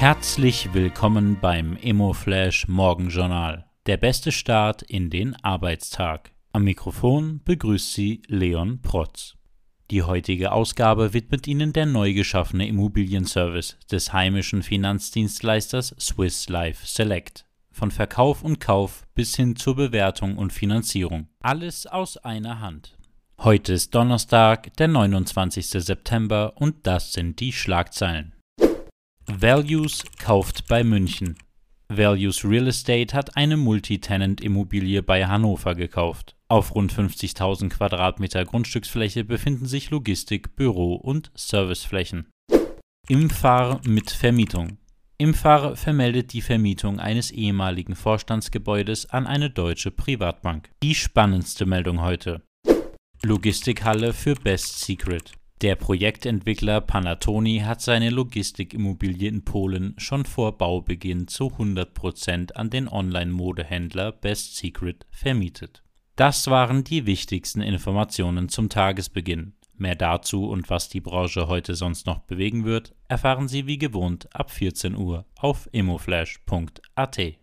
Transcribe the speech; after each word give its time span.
Herzlich 0.00 0.72
willkommen 0.72 1.36
beim 1.42 1.76
Immoflash 1.76 2.66
Morgenjournal. 2.68 3.66
Der 3.84 3.98
beste 3.98 4.32
Start 4.32 4.80
in 4.80 5.10
den 5.10 5.36
Arbeitstag. 5.44 6.32
Am 6.54 6.64
Mikrofon 6.64 7.42
begrüßt 7.44 7.92
Sie 7.92 8.22
Leon 8.26 8.80
Protz. 8.80 9.36
Die 9.90 10.02
heutige 10.02 10.52
Ausgabe 10.52 11.12
widmet 11.12 11.46
Ihnen 11.46 11.74
der 11.74 11.84
neu 11.84 12.14
geschaffene 12.14 12.66
Immobilienservice 12.66 13.76
des 13.92 14.14
heimischen 14.14 14.62
Finanzdienstleisters 14.62 15.94
Swiss 16.00 16.48
Life 16.48 16.86
Select. 16.86 17.44
Von 17.70 17.90
Verkauf 17.90 18.42
und 18.42 18.58
Kauf 18.58 19.02
bis 19.14 19.36
hin 19.36 19.54
zur 19.54 19.76
Bewertung 19.76 20.38
und 20.38 20.54
Finanzierung. 20.54 21.28
Alles 21.40 21.86
aus 21.86 22.16
einer 22.16 22.60
Hand. 22.60 22.96
Heute 23.40 23.74
ist 23.74 23.94
Donnerstag, 23.94 24.74
der 24.78 24.88
29. 24.88 25.68
September 25.68 26.54
und 26.56 26.86
das 26.86 27.12
sind 27.12 27.38
die 27.40 27.52
Schlagzeilen. 27.52 28.32
Values 29.38 30.02
kauft 30.18 30.66
bei 30.66 30.82
München. 30.82 31.36
Values 31.88 32.44
Real 32.44 32.66
Estate 32.66 33.14
hat 33.16 33.36
eine 33.36 33.56
Multitenant-Immobilie 33.56 35.02
bei 35.02 35.26
Hannover 35.26 35.74
gekauft. 35.74 36.36
Auf 36.48 36.74
rund 36.74 36.92
50.000 36.92 37.68
Quadratmeter 37.68 38.44
Grundstücksfläche 38.44 39.24
befinden 39.24 39.66
sich 39.66 39.90
Logistik, 39.90 40.56
Büro 40.56 40.94
und 40.94 41.30
Serviceflächen. 41.36 42.26
Imfahr 43.08 43.80
mit 43.86 44.10
Vermietung. 44.10 44.78
Imfahr 45.18 45.76
vermeldet 45.76 46.32
die 46.32 46.42
Vermietung 46.42 46.98
eines 46.98 47.30
ehemaligen 47.30 47.94
Vorstandsgebäudes 47.94 49.10
an 49.10 49.26
eine 49.26 49.50
deutsche 49.50 49.90
Privatbank. 49.90 50.70
Die 50.82 50.94
spannendste 50.94 51.66
Meldung 51.66 52.00
heute. 52.00 52.42
Logistikhalle 53.22 54.12
für 54.12 54.34
Best 54.34 54.80
Secret. 54.80 55.32
Der 55.62 55.74
Projektentwickler 55.74 56.80
Panatoni 56.80 57.58
hat 57.58 57.82
seine 57.82 58.08
Logistikimmobilie 58.08 59.28
in 59.28 59.44
Polen 59.44 59.94
schon 59.98 60.24
vor 60.24 60.56
Baubeginn 60.56 61.28
zu 61.28 61.48
100% 61.48 62.52
an 62.52 62.70
den 62.70 62.88
Online-Modehändler 62.88 64.10
Best 64.10 64.56
Secret 64.56 65.04
vermietet. 65.10 65.82
Das 66.16 66.46
waren 66.46 66.82
die 66.82 67.04
wichtigsten 67.04 67.60
Informationen 67.60 68.48
zum 68.48 68.70
Tagesbeginn. 68.70 69.52
Mehr 69.76 69.96
dazu 69.96 70.48
und 70.48 70.70
was 70.70 70.88
die 70.88 71.00
Branche 71.00 71.46
heute 71.46 71.74
sonst 71.74 72.06
noch 72.06 72.20
bewegen 72.20 72.64
wird, 72.64 72.94
erfahren 73.08 73.46
Sie 73.46 73.66
wie 73.66 73.78
gewohnt 73.78 74.34
ab 74.34 74.50
14 74.50 74.96
Uhr 74.96 75.26
auf 75.36 75.68
immoflash.at. 75.72 77.36